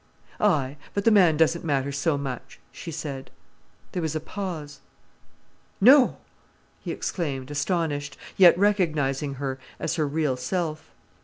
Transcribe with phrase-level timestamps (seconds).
[0.39, 3.29] "Aye—but the man doesn't matter so much," she said.
[3.91, 4.79] There was a pause.
[5.79, 6.17] "No!"
[6.79, 10.89] he exclaimed, astonished, yet recognizing her as her real self.